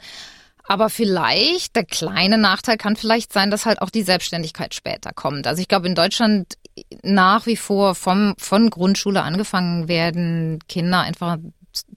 [0.70, 5.46] Aber vielleicht, der kleine Nachteil kann vielleicht sein, dass halt auch die Selbstständigkeit später kommt.
[5.46, 6.58] Also ich glaube, in Deutschland
[7.02, 11.38] nach wie vor vom, von Grundschule angefangen werden Kinder einfach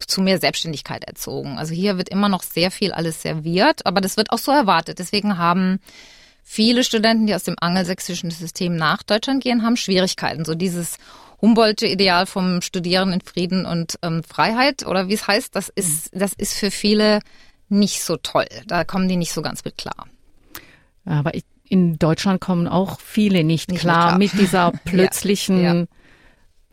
[0.07, 1.57] zu mehr Selbstständigkeit erzogen.
[1.57, 4.99] Also hier wird immer noch sehr viel alles serviert, aber das wird auch so erwartet.
[4.99, 5.79] Deswegen haben
[6.43, 10.45] viele Studenten, die aus dem angelsächsischen System nach Deutschland gehen, haben Schwierigkeiten.
[10.45, 10.97] So dieses
[11.41, 16.09] Humboldtsche Ideal vom Studieren in Frieden und ähm, Freiheit oder wie es heißt, das ist,
[16.13, 17.19] das ist für viele
[17.69, 18.47] nicht so toll.
[18.67, 20.07] Da kommen die nicht so ganz mit klar.
[21.05, 21.31] Aber
[21.67, 25.85] in Deutschland kommen auch viele nicht, nicht klar, klar, mit dieser plötzlichen ja, ja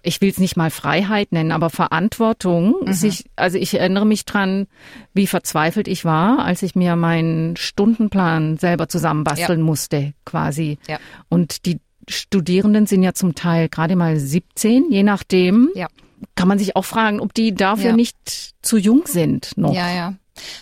[0.02, 2.74] ich will es nicht mal Freiheit nennen, aber Verantwortung.
[2.84, 2.92] Mhm.
[2.92, 4.66] Sich, also ich erinnere mich dran,
[5.14, 9.64] wie verzweifelt ich war, als ich mir meinen Stundenplan selber zusammenbasteln ja.
[9.64, 10.78] musste, quasi.
[10.88, 10.98] Ja.
[11.28, 15.70] Und die Studierenden sind ja zum Teil gerade mal 17, je nachdem.
[15.74, 15.88] Ja.
[16.34, 17.96] Kann man sich auch fragen, ob die dafür ja.
[17.96, 18.16] nicht
[18.62, 19.74] zu jung sind noch.
[19.74, 20.14] Ja, ja.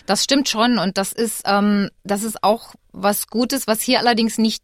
[0.05, 4.37] Das stimmt schon und das ist, ähm, das ist auch was Gutes, was hier allerdings
[4.37, 4.63] nicht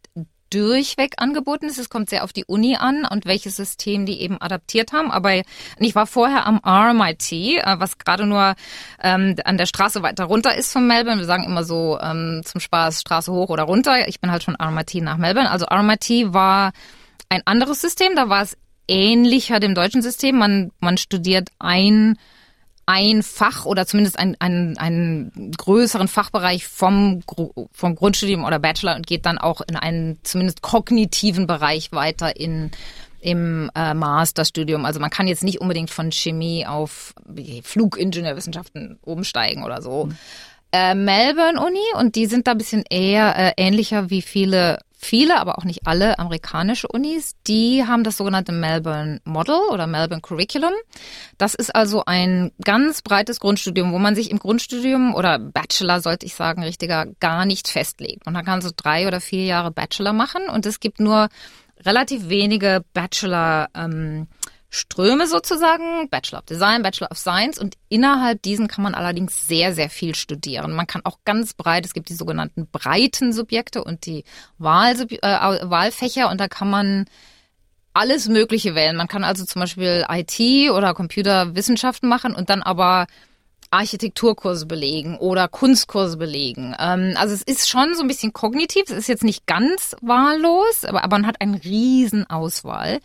[0.54, 1.78] durchweg angeboten ist.
[1.78, 5.10] Es kommt sehr auf die Uni an und welches System die eben adaptiert haben.
[5.10, 5.42] Aber
[5.78, 8.54] ich war vorher am RMIT, äh, was gerade nur
[9.02, 11.20] ähm, an der Straße weiter runter ist von Melbourne.
[11.20, 14.08] Wir sagen immer so ähm, zum Spaß Straße hoch oder runter.
[14.08, 15.50] Ich bin halt von RMIT nach Melbourne.
[15.50, 16.72] Also RMIT war
[17.28, 18.14] ein anderes System.
[18.14, 20.38] Da war es ähnlicher dem deutschen System.
[20.38, 22.16] Man, man studiert ein
[22.86, 27.22] ein Fach oder zumindest einen, einen, einen größeren Fachbereich vom,
[27.72, 32.70] vom Grundstudium oder Bachelor und geht dann auch in einen zumindest kognitiven Bereich weiter in
[33.20, 34.84] im äh, Masterstudium.
[34.84, 37.14] Also man kann jetzt nicht unbedingt von Chemie auf
[37.62, 40.06] Flugingenieurwissenschaften umsteigen oder so.
[40.06, 40.18] Mhm.
[40.76, 45.38] Äh, Melbourne Uni und die sind da ein bisschen eher äh, ähnlicher wie viele Viele,
[45.38, 50.72] aber auch nicht alle amerikanische Unis, die haben das sogenannte Melbourne Model oder Melbourne Curriculum.
[51.36, 56.24] Das ist also ein ganz breites Grundstudium, wo man sich im Grundstudium oder Bachelor, sollte
[56.24, 58.26] ich sagen, richtiger, gar nicht festlegt.
[58.26, 61.28] Und man kann so drei oder vier Jahre Bachelor machen und es gibt nur
[61.84, 64.26] relativ wenige Bachelor ähm,
[64.74, 69.72] Ströme sozusagen, Bachelor of Design, Bachelor of Science und innerhalb diesen kann man allerdings sehr,
[69.72, 70.72] sehr viel studieren.
[70.72, 74.24] Man kann auch ganz breit, es gibt die sogenannten breiten Subjekte und die
[74.58, 77.04] Wahl, äh, Wahlfächer und da kann man
[77.92, 78.96] alles Mögliche wählen.
[78.96, 83.06] Man kann also zum Beispiel IT oder Computerwissenschaften machen und dann aber
[83.70, 86.74] Architekturkurse belegen oder Kunstkurse belegen.
[86.80, 90.84] Ähm, also es ist schon so ein bisschen kognitiv, es ist jetzt nicht ganz wahllos,
[90.84, 92.98] aber, man hat eine riesen Auswahl.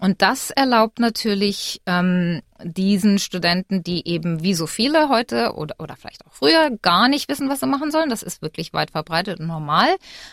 [0.00, 5.94] Und das erlaubt natürlich ähm, diesen Studenten, die eben wie so viele heute oder, oder
[5.94, 8.08] vielleicht auch früher gar nicht wissen, was sie machen sollen.
[8.08, 9.88] Das ist wirklich weit verbreitet und normal.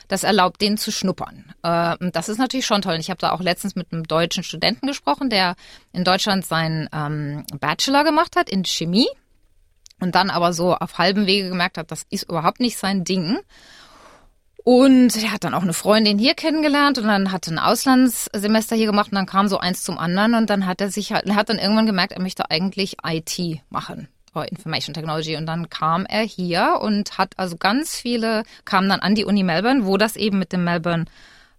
[0.07, 1.53] Das erlaubt denen zu schnuppern.
[1.63, 2.95] Äh, das ist natürlich schon toll.
[2.95, 5.55] Ich habe da auch letztens mit einem deutschen Studenten gesprochen, der
[5.91, 9.09] in Deutschland seinen ähm, Bachelor gemacht hat in Chemie
[9.99, 13.37] und dann aber so auf halbem Wege gemerkt hat, das ist überhaupt nicht sein Ding
[14.67, 18.87] und er hat dann auch eine Freundin hier kennengelernt und dann hat ein Auslandssemester hier
[18.87, 21.35] gemacht und dann kam so eins zum anderen und dann hat er sich halt, er
[21.35, 24.09] hat dann irgendwann gemerkt, er möchte eigentlich IT machen.
[24.51, 29.15] Information Technology und dann kam er hier und hat also ganz viele, kam dann an
[29.15, 31.05] die Uni Melbourne, wo das eben mit dem Melbourne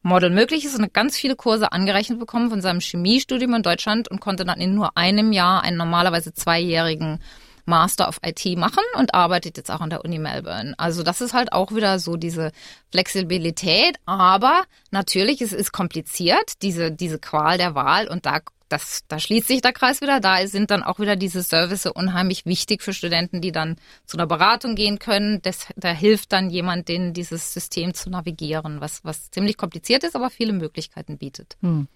[0.03, 4.21] Model möglich ist und ganz viele Kurse angerechnet bekommen von seinem Chemiestudium in Deutschland und
[4.21, 7.21] konnte dann in nur einem Jahr einen normalerweise zweijährigen
[7.69, 10.75] Master of IT machen und arbeitet jetzt auch an der Uni Melbourne.
[10.79, 12.51] Also das ist halt auch wieder so diese
[12.91, 19.19] Flexibilität, aber natürlich es ist kompliziert, diese, diese Qual der Wahl und da das, da
[19.19, 20.21] schließt sich der Kreis wieder.
[20.21, 24.27] Da sind dann auch wieder diese Services unheimlich wichtig für Studenten, die dann zu einer
[24.27, 25.41] Beratung gehen können.
[25.43, 30.15] Das, da hilft dann jemand, denen dieses System zu navigieren, was, was ziemlich kompliziert ist,
[30.15, 31.57] aber viele Möglichkeiten bietet.
[31.63, 31.89] Hm.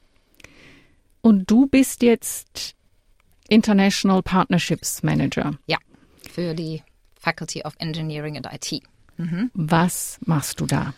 [1.20, 2.74] Und du bist jetzt
[3.53, 5.59] International Partnerships Manager.
[5.67, 5.77] Ja,
[6.31, 6.83] für die
[7.21, 8.83] Faculty of Engineering and IT.
[9.19, 9.51] Mhm.
[9.53, 10.95] Was machst du da?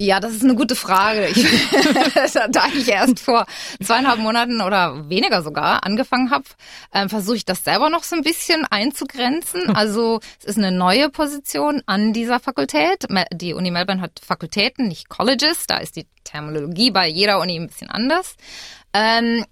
[0.00, 1.26] Ja, das ist eine gute Frage.
[1.26, 1.44] Ich,
[2.50, 3.46] da ich erst vor
[3.82, 6.44] zweieinhalb Monaten oder weniger sogar angefangen habe,
[6.92, 9.74] äh, versuche ich das selber noch so ein bisschen einzugrenzen.
[9.74, 13.06] Also es ist eine neue Position an dieser Fakultät.
[13.32, 15.66] Die Uni Melbourne hat Fakultäten, nicht Colleges.
[15.66, 18.36] Da ist die Terminologie bei jeder Uni ein bisschen anders.
[18.94, 19.44] Ähm,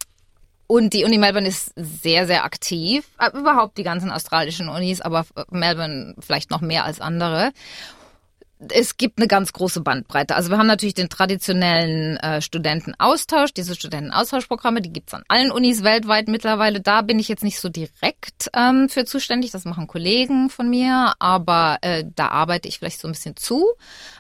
[0.66, 3.07] und die Uni Melbourne ist sehr, sehr aktiv.
[3.18, 7.52] Äh, überhaupt die ganzen australischen Unis, aber Melbourne vielleicht noch mehr als andere
[8.59, 10.35] es gibt eine ganz große Bandbreite.
[10.35, 15.83] Also wir haben natürlich den traditionellen äh, Studentenaustausch, diese Studentenaustauschprogramme, die gibt's an allen Unis
[15.83, 16.81] weltweit mittlerweile.
[16.81, 21.14] Da bin ich jetzt nicht so direkt ähm, für zuständig, das machen Kollegen von mir,
[21.19, 23.66] aber äh, da arbeite ich vielleicht so ein bisschen zu.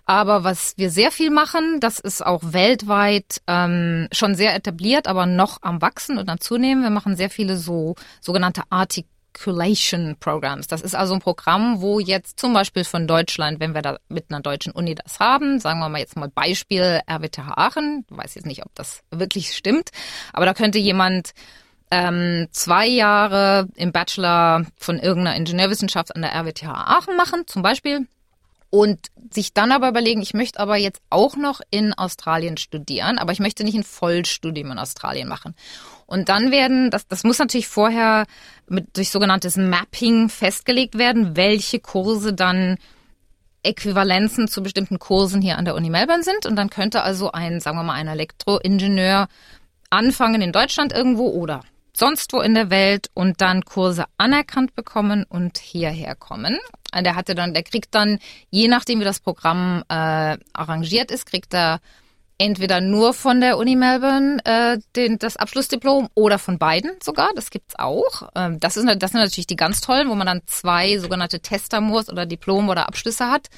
[0.04, 5.26] Aber was wir sehr viel machen, das ist auch weltweit ähm, schon sehr etabliert, aber
[5.26, 6.82] noch am Wachsen und am Zunehmen.
[6.82, 10.66] Wir machen sehr viele so sogenannte Artik Matriculation Programs.
[10.66, 14.26] Das ist also ein Programm, wo jetzt zum Beispiel von Deutschland, wenn wir da mit
[14.30, 18.34] einer deutschen Uni das haben, sagen wir mal jetzt mal Beispiel RWTH Aachen, ich weiß
[18.34, 19.90] jetzt nicht, ob das wirklich stimmt,
[20.32, 21.32] aber da könnte jemand
[21.90, 28.06] ähm, zwei Jahre im Bachelor von irgendeiner Ingenieurwissenschaft an der RWTH Aachen machen, zum Beispiel,
[28.70, 33.32] und sich dann aber überlegen, ich möchte aber jetzt auch noch in Australien studieren, aber
[33.32, 35.54] ich möchte nicht ein Vollstudium in Australien machen.
[36.06, 38.26] Und dann werden, das, das muss natürlich vorher
[38.68, 42.76] mit, durch sogenanntes Mapping festgelegt werden, welche Kurse dann
[43.62, 46.46] Äquivalenzen zu bestimmten Kursen hier an der Uni Melbourne sind.
[46.46, 49.28] Und dann könnte also ein, sagen wir mal, ein Elektroingenieur
[49.90, 51.62] anfangen in Deutschland irgendwo oder
[51.96, 56.58] sonst wo in der Welt und dann Kurse anerkannt bekommen und hierher kommen.
[56.94, 58.18] Der hatte dann, der kriegt dann,
[58.50, 61.80] je nachdem wie das Programm äh, arrangiert ist, kriegt er
[62.38, 67.30] entweder nur von der Uni Melbourne äh, den, das Abschlussdiplom oder von beiden sogar.
[67.34, 68.28] Das gibt's auch.
[68.34, 72.08] Ähm, das, ist, das sind natürlich die ganz tollen, wo man dann zwei sogenannte Testamos
[72.08, 73.48] oder Diplom oder Abschlüsse hat.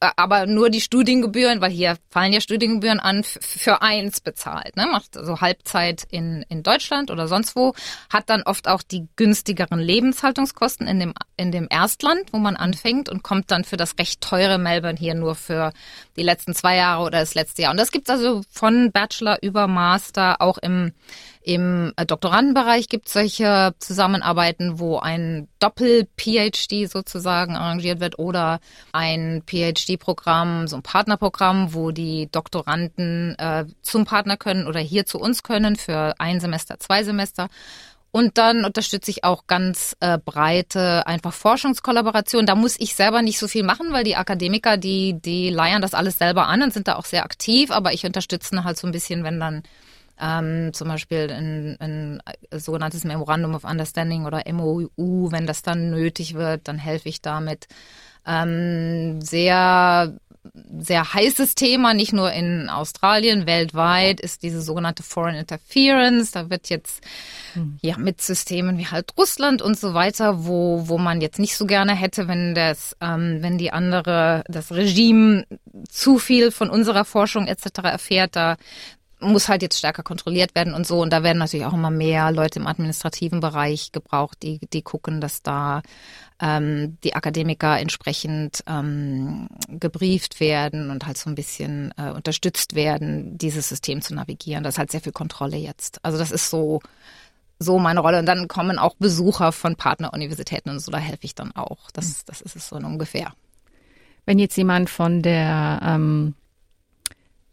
[0.00, 4.76] Äh, aber nur die Studiengebühren, weil hier fallen ja Studiengebühren an, für eins bezahlt.
[4.76, 4.86] Ne?
[4.86, 7.74] Macht also Halbzeit in, in Deutschland oder sonst wo,
[8.10, 13.08] hat dann oft auch die günstigeren Lebenshaltungskosten in dem, in dem Erstland, wo man anfängt
[13.10, 15.72] und kommt dann für das recht teure Melbourne hier nur für
[16.16, 17.70] die letzten zwei Jahre oder das letzte Jahr.
[17.70, 20.92] Und das gibt's also von Bachelor über Master auch im
[21.50, 28.60] im äh, Doktorandenbereich gibt es solche Zusammenarbeiten, wo ein Doppel-PhD sozusagen arrangiert wird oder
[28.92, 35.18] ein PhD-Programm, so ein Partnerprogramm, wo die Doktoranden äh, zum Partner können oder hier zu
[35.18, 37.48] uns können für ein Semester, zwei Semester.
[38.12, 42.46] Und dann unterstütze ich auch ganz äh, breite einfach Forschungskollaboration.
[42.46, 45.94] Da muss ich selber nicht so viel machen, weil die Akademiker, die, die leiern das
[45.94, 47.72] alles selber an und sind da auch sehr aktiv.
[47.72, 49.64] Aber ich unterstütze halt so ein bisschen, wenn dann
[50.20, 56.34] ähm, zum Beispiel ein, ein sogenanntes Memorandum of Understanding oder MOU, wenn das dann nötig
[56.34, 57.68] wird, dann helfe ich damit.
[58.26, 60.14] Ähm, sehr
[60.78, 66.30] sehr heißes Thema, nicht nur in Australien, weltweit ist diese sogenannte Foreign Interference.
[66.30, 67.04] Da wird jetzt
[67.52, 67.78] hm.
[67.82, 71.66] ja mit Systemen wie halt Russland und so weiter, wo wo man jetzt nicht so
[71.66, 75.44] gerne hätte, wenn das ähm, wenn die andere das Regime
[75.88, 77.80] zu viel von unserer Forschung etc.
[77.84, 78.56] erfährt, da
[79.20, 81.00] muss halt jetzt stärker kontrolliert werden und so.
[81.00, 85.20] Und da werden natürlich auch immer mehr Leute im administrativen Bereich gebraucht, die, die gucken,
[85.20, 85.82] dass da
[86.40, 93.36] ähm, die Akademiker entsprechend ähm, gebrieft werden und halt so ein bisschen äh, unterstützt werden,
[93.36, 94.64] dieses System zu navigieren.
[94.64, 96.04] Das ist halt sehr viel Kontrolle jetzt.
[96.04, 96.80] Also das ist so,
[97.58, 98.18] so meine Rolle.
[98.18, 101.90] Und dann kommen auch Besucher von Partneruniversitäten und so, da helfe ich dann auch.
[101.92, 103.34] Das, das ist es so ungefähr.
[104.24, 106.34] Wenn jetzt jemand von der ähm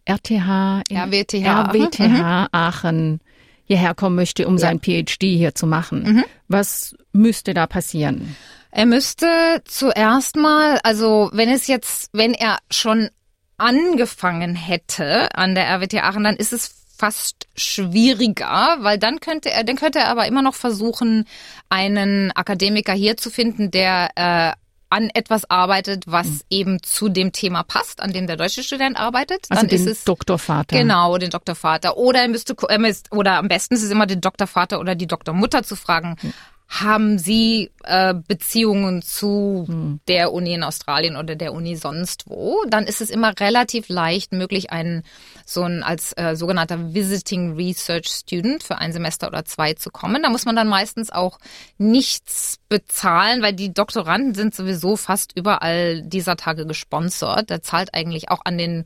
[0.07, 2.47] RTH, RWTH, RWTH.
[2.51, 3.19] Aachen
[3.65, 4.59] hierher kommen möchte, um ja.
[4.59, 6.03] sein PhD hier zu machen.
[6.03, 6.25] Mhm.
[6.47, 8.35] Was müsste da passieren?
[8.71, 13.09] Er müsste zuerst mal, also wenn es jetzt, wenn er schon
[13.57, 19.63] angefangen hätte an der RWTH Aachen, dann ist es fast schwieriger, weil dann könnte er,
[19.63, 21.25] dann könnte er aber immer noch versuchen,
[21.69, 24.53] einen Akademiker hier zu finden, der äh,
[24.89, 26.41] an etwas arbeitet, was mhm.
[26.49, 29.47] eben zu dem Thema passt, an dem der deutsche Student arbeitet.
[29.49, 30.77] Also dann den ist es, Doktorvater.
[30.77, 31.97] Genau, den Doktorvater.
[31.97, 35.07] Oder er müsste, er müsste, oder am besten ist es immer den Doktorvater oder die
[35.07, 36.15] Doktormutter zu fragen.
[36.21, 36.33] Mhm.
[36.67, 39.99] Haben Sie äh, Beziehungen zu hm.
[40.07, 42.57] der Uni in Australien oder der Uni sonst wo?
[42.67, 45.03] Dann ist es immer relativ leicht möglich, einen
[45.45, 50.21] so ein als äh, sogenannter Visiting Research Student für ein Semester oder zwei zu kommen.
[50.21, 51.39] Da muss man dann meistens auch
[51.77, 57.49] nichts bezahlen, weil die Doktoranden sind sowieso fast überall dieser Tage gesponsert.
[57.49, 58.83] Der zahlt eigentlich auch an den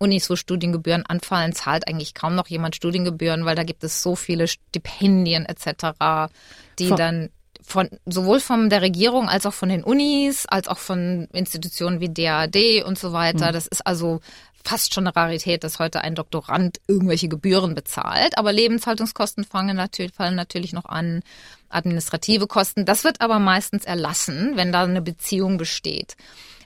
[0.00, 4.16] Unis, wo Studiengebühren anfallen, zahlt eigentlich kaum noch jemand Studiengebühren, weil da gibt es so
[4.16, 6.30] viele Stipendien etc.,
[6.78, 7.30] die von, dann
[7.62, 12.08] von sowohl von der Regierung als auch von den Unis, als auch von Institutionen wie
[12.08, 13.48] DAAD und so weiter.
[13.48, 13.52] Mhm.
[13.52, 14.20] Das ist also
[14.64, 18.36] fast schon eine Rarität, dass heute ein Doktorand irgendwelche Gebühren bezahlt.
[18.38, 21.22] Aber Lebenshaltungskosten fangen natürlich, fallen natürlich noch an,
[21.68, 22.84] administrative Kosten.
[22.84, 26.16] Das wird aber meistens erlassen, wenn da eine Beziehung besteht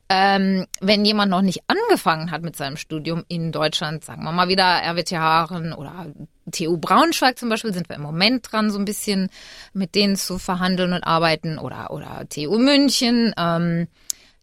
[0.09, 4.49] ähm, wenn jemand noch nicht angefangen hat mit seinem Studium in Deutschland, sagen wir mal
[4.49, 6.07] wieder RWTH Aachen oder
[6.51, 9.31] TU Braunschweig zum Beispiel, sind wir im Moment dran, so ein bisschen
[9.73, 13.89] mit denen zu verhandeln und arbeiten oder, oder TU München, ähm,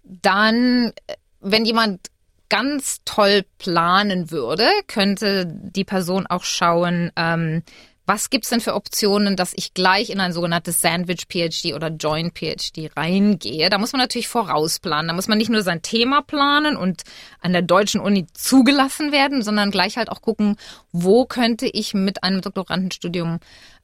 [0.03, 0.91] dann,
[1.39, 2.09] wenn jemand
[2.49, 7.63] ganz toll planen würde, könnte die Person auch schauen, ähm,
[8.09, 13.69] was gibt's denn für Optionen, dass ich gleich in ein sogenanntes Sandwich-PhD oder Joint-PhD reingehe?
[13.69, 15.09] Da muss man natürlich vorausplanen.
[15.09, 17.03] Da muss man nicht nur sein Thema planen und
[17.39, 20.55] an der deutschen Uni zugelassen werden, sondern gleich halt auch gucken,
[20.91, 23.39] wo könnte ich mit einem Doktorandenstudium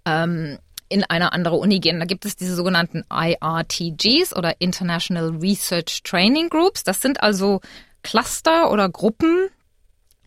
[0.05, 0.57] ähm,
[0.89, 1.99] in eine andere Uni gehen.
[1.99, 6.83] Da gibt es diese sogenannten IRTGs oder International Research Training Groups.
[6.83, 7.61] Das sind also
[8.01, 9.49] Cluster oder Gruppen,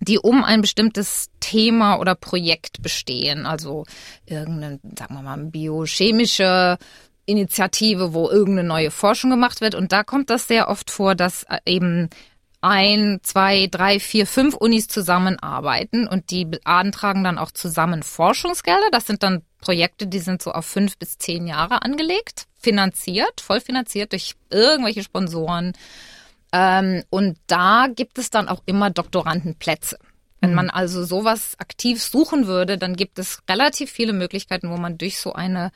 [0.01, 3.47] die um ein bestimmtes Thema oder Projekt bestehen.
[3.47, 3.85] Also
[4.27, 6.79] irgendeine, sagen wir mal, biochemische
[7.27, 9.75] Initiative, wo irgendeine neue Forschung gemacht wird.
[9.75, 12.09] Und da kommt das sehr oft vor, dass eben
[12.61, 18.89] ein, zwei, drei, vier, fünf Unis zusammenarbeiten und die beantragen dann auch zusammen Forschungsgelder.
[18.91, 23.61] Das sind dann Projekte, die sind so auf fünf bis zehn Jahre angelegt, finanziert, voll
[23.61, 25.75] finanziert durch irgendwelche Sponsoren
[26.53, 29.99] ähm, und da gibt es dann auch immer Doktorandenplätze.
[30.41, 30.57] Wenn mhm.
[30.57, 35.19] man also sowas aktiv suchen würde, dann gibt es relativ viele Möglichkeiten, wo man durch
[35.19, 35.73] so eine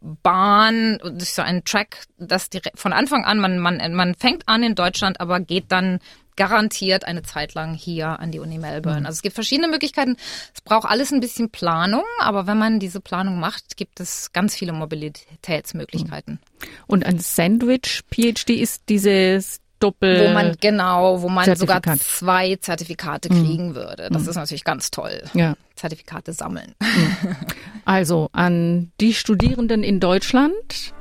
[0.00, 4.62] Bahn, durch so einen Track, das direkt von Anfang an, man, man, man fängt an
[4.62, 5.98] in Deutschland, aber geht dann
[6.36, 9.00] garantiert eine Zeit lang hier an die Uni Melbourne.
[9.00, 9.06] Mhm.
[9.06, 10.16] Also es gibt verschiedene Möglichkeiten.
[10.54, 14.54] Es braucht alles ein bisschen Planung, aber wenn man diese Planung macht, gibt es ganz
[14.54, 16.38] viele Mobilitätsmöglichkeiten.
[16.86, 20.28] Und ein Sandwich-PhD ist dieses Doppel.
[20.28, 23.44] Wo man genau, wo man sogar zwei Zertifikate mhm.
[23.44, 24.08] kriegen würde.
[24.10, 24.30] Das mhm.
[24.30, 25.22] ist natürlich ganz toll.
[25.34, 25.54] Ja.
[25.76, 26.74] Zertifikate sammeln.
[26.80, 27.36] Mhm.
[27.84, 30.92] Also an die Studierenden in Deutschland,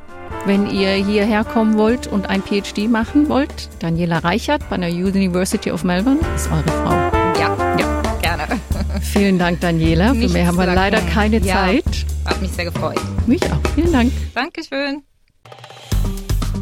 [0.45, 5.71] wenn ihr hierher kommen wollt und ein PhD machen wollt, Daniela Reichert bei der University
[5.71, 6.91] of Melbourne ist eure Frau.
[7.39, 8.47] Ja, ja, gerne.
[9.01, 10.13] Vielen Dank, Daniela.
[10.13, 12.05] Für mehr haben wir leider keine ja, Zeit.
[12.25, 12.99] Hat mich sehr gefreut.
[13.25, 13.71] Mich auch.
[13.75, 14.11] Vielen Dank.
[14.33, 15.03] Dankeschön.